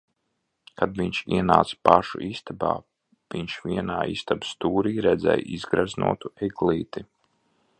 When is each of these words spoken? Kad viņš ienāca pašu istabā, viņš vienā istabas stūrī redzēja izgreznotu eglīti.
Kad 0.81 0.93
viņš 1.01 1.17
ienāca 1.39 1.75
pašu 1.89 2.21
istabā, 2.27 2.71
viņš 3.35 3.59
vienā 3.67 3.99
istabas 4.15 4.55
stūrī 4.57 4.95
redzēja 5.09 5.45
izgreznotu 5.59 6.33
eglīti. 6.49 7.07